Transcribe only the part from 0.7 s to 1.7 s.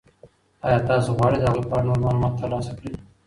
تاسو غواړئ د هغوی